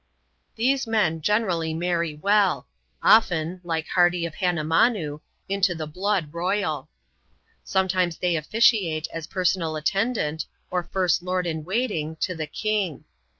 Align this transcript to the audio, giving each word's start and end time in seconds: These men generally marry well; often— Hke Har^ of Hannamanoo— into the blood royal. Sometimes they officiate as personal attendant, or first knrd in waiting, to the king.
These 0.55 0.87
men 0.87 1.21
generally 1.21 1.75
marry 1.75 2.15
well; 2.15 2.65
often— 3.03 3.61
Hke 3.63 3.85
Har^ 3.95 4.25
of 4.27 4.33
Hannamanoo— 4.33 5.21
into 5.55 5.75
the 5.75 5.85
blood 5.85 6.33
royal. 6.33 6.89
Sometimes 7.63 8.17
they 8.17 8.35
officiate 8.35 9.07
as 9.13 9.27
personal 9.27 9.75
attendant, 9.75 10.47
or 10.71 10.81
first 10.81 11.23
knrd 11.23 11.45
in 11.45 11.63
waiting, 11.65 12.15
to 12.15 12.33
the 12.33 12.47
king. 12.47 13.03